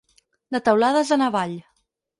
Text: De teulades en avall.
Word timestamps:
De 0.55 0.61
teulades 0.69 1.15
en 1.19 1.27
avall. 1.29 1.57